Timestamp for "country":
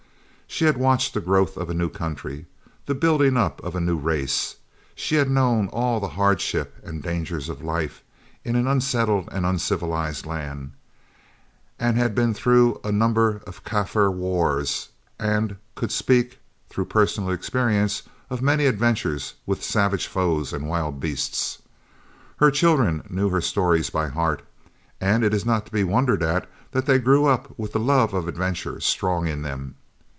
1.87-2.45